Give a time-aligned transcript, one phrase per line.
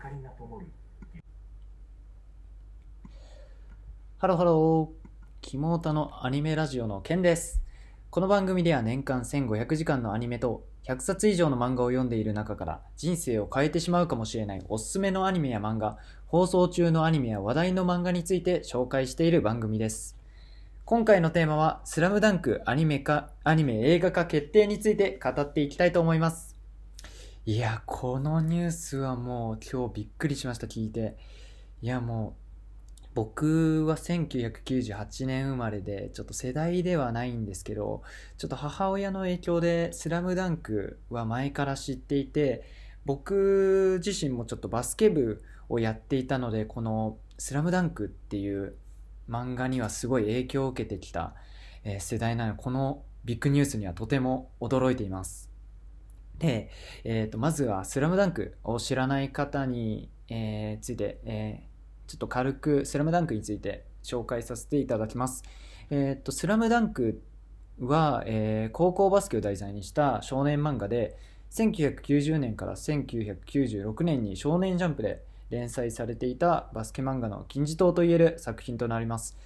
[0.00, 0.66] かりが灯る
[4.16, 5.00] ハローハロー。
[5.42, 7.60] キモータのアニメラジオのケンです。
[8.08, 20.16] この番組では年間1500時間のアニメと100冊以上の漫画を読んでいる中から人生を変えてしまうかもしれないおすすめのアニメや漫画、放送中のアニメや話題の漫画について紹介している番組です。
[20.86, 26.49] 今回のテーマはスラムダンクアニメ化、アニメ映画化決定について語っていきたいと思います。
[27.46, 31.16] いや、このニュースはもう今日びっくりしました、聞いて。
[31.80, 32.40] いや、もう
[33.14, 38.02] 僕は1998年生まれでちょっと世代ではないんですけど
[38.38, 42.62] ちょっと母親の影響で「スラムダンクは前から知っていて
[43.04, 48.76] 僕自身もちょっとバスケ部をやっていたのでこの「スラムダンクっていう
[49.28, 51.34] 漫画にはすごい影響を受けてきた、
[51.98, 55.49] 世代なのでこのビッグニュースにはとても驚いています
[56.40, 56.70] で、
[57.04, 61.70] えー、とまずは「スラムダンクを知らない方に、えーついて、えー
[62.10, 65.44] ちょっと軽くスラムダンクについて紹介させていただきます。
[65.90, 67.22] えーと、スラムダンク
[67.78, 71.16] は、えー高校バスケを題材にした少年漫画で、
[71.52, 79.36] 1990年から1996年に少年ジャンプで連載されていたバスケ漫画の金字塔といえる作品となります。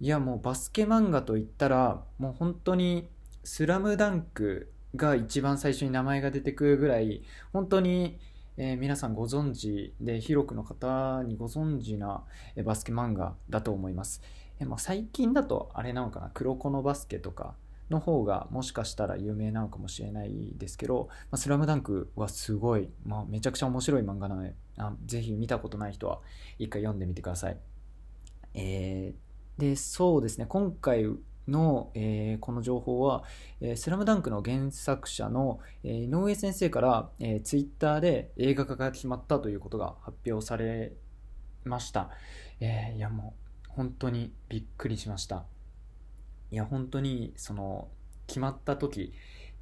[0.00, 3.08] いや、もうバスケ漫画といったら、もう本当に
[3.44, 8.18] スラムダンクが一番最初に名前が出てくるぐらい、本当に
[8.56, 12.22] えー皆さんご存知で広くの方にご存知な
[12.54, 14.20] えバスケ漫画だと思います、
[14.60, 17.54] えまあ、最近だとあれなのかな黒子のバスケとか
[17.88, 26.20] の方がもしかしたら有名なのかもしれないですけど「まあ、スラムダンクはすごい、まあ、めちゃくちゃ面白い漫画なのであぜひ見たことない人は
[26.58, 27.56] 一回読んでみてください、
[28.54, 31.06] えーでそうですね今回
[31.48, 33.24] の、えーこの情報は
[33.60, 40.92] えースラムダンクの原作者の、えー井上先生から、えツイッターで映画化が決まったということが発表され
[41.64, 42.10] ました。
[42.60, 43.34] えーいやも
[43.66, 45.44] う本当にびっくりしました。
[46.50, 47.88] いや本当にその
[48.26, 49.12] 決まった時い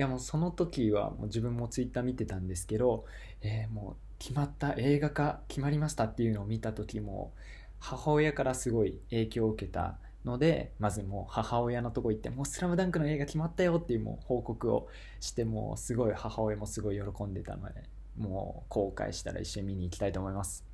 [0.00, 3.04] やもうその時はもう自分もツイッター見てたんですけど、
[3.42, 7.34] えーもう決まった映画化決まりましたっていうのを見た時も
[7.78, 14.88] 母親からすごい影響を受けたのでまずもう母親のとこ行ってもう「スラムダンクの映画決まったよっていうもう報告を
[15.20, 17.84] してもうすごい母親もすごい喜んでたので
[18.18, 20.64] もう後悔したら一緒に見に行きたいと思います。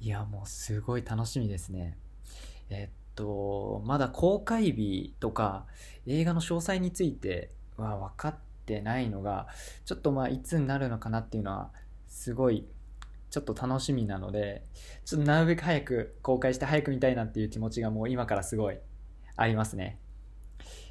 [0.00, 1.96] いやもうすごい楽しみですね。
[2.68, 5.66] えっとまだ公開日とか
[6.06, 9.48] 映画の詳細については分かってないのが
[9.84, 11.70] ちょっとまあいつになるのかなっていうのは
[12.06, 12.66] すごい
[13.30, 14.64] ちょっと楽しみなので
[15.04, 18.78] ちょっとなるべく早く公開して早く見たいなっていう気持ちがもう今からすごい
[19.36, 19.98] ありますね。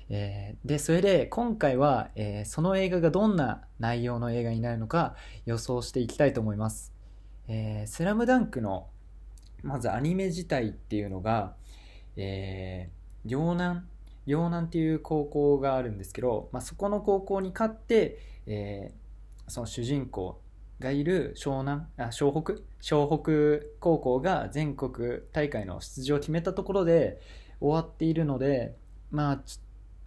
[0.10, 6.94] えーで、それで今回は、えーその映画がどんな内容の映画になるのか予想していきたいと思います。
[7.48, 8.90] えースラムダンクの
[9.62, 11.56] まずアニメ自体っていうのが、
[12.18, 13.82] えー両南
[14.26, 18.18] 両南っていう高校があるんですけど、まあ、そこの高校に勝って、
[18.48, 19.00] えー
[19.52, 20.40] その主人公
[20.79, 22.62] がいる湘南あ湘北？
[22.81, 27.19] 湘北高校が全国大会の出場を決めたところで
[27.59, 28.75] 終わっているので
[29.12, 29.41] まあ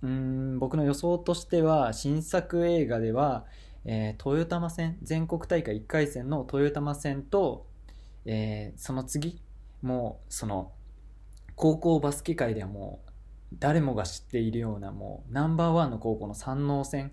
[0.02, 3.44] うん僕の予想としては新作映画では、
[3.84, 7.66] えー豊玉戦全国大会1回戦の豊玉戦と、
[8.24, 9.42] えーその次
[9.82, 10.72] もうその
[11.54, 13.10] 高校バスケ界ではもう
[13.58, 17.12] 誰もが知っているようなもうナンバーワンの高校の山王戦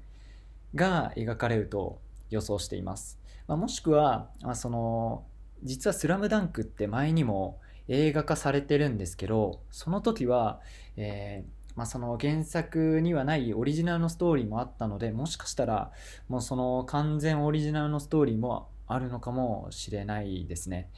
[0.76, 2.00] が描かれると
[2.30, 5.26] 予想しています、まあ、もしくは、まあ、その
[5.64, 10.62] 実は「スラムダンクって前にも映画化されてるんですけどその時は、
[10.96, 15.92] えーまあ、その原作にはないオリジナルのストーリーもあったのでもしかしたら
[16.28, 20.90] もうその完全オリジナルのストーリーもあるのかもしれないですね、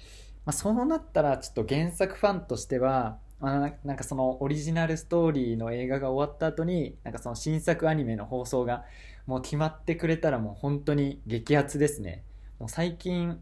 [0.46, 8.86] まあ、そうなったらちょっと原作ファンとしては、まあ、なんかそのオリジナルストーリーの映画が終わった後になんかその新作アニメの放送が
[9.26, 12.24] もう決まってくれたらもう本当に激アツですね。
[12.60, 13.40] もう最近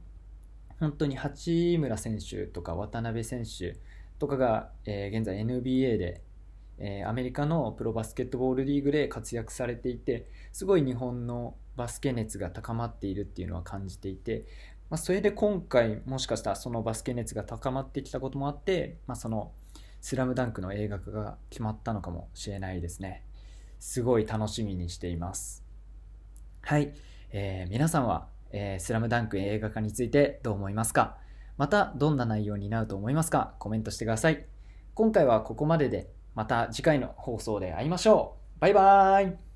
[0.79, 3.77] 本当に八村選手とか渡辺選手
[4.19, 6.21] とかが、えー現在 NBA で、
[6.79, 14.45] えーアメリカのプロバスケットボールリーグで活躍されていてすごい日本のバスケ熱が高まっているっていうのは感じていて、
[14.89, 19.51] まあ、それで今回もしかしたらそのバスケ熱が高まってきたこともあって、まあ、その
[20.01, 23.25] 「スラムダンクの映画化が決まったのかもしれないですね。
[23.79, 25.63] すごい楽しみにしています。
[26.61, 26.93] はい、
[27.31, 31.17] えー皆さんは、えースラムダンク映画化についてどう思いますか？
[31.57, 33.55] またどんな内容になると思いますか？
[33.59, 34.45] コメントしてください。
[34.93, 38.59] 今回はここまででまた次回の放送で会いましょう。
[38.61, 39.48] バイバーイ。